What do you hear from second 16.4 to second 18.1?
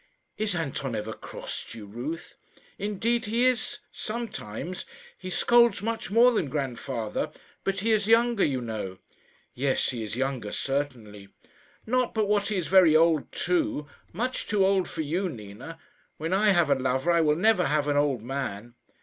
have a lover I will never have an